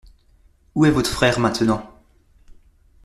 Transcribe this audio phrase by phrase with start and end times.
[0.73, 1.87] Où est votre frère maintenant?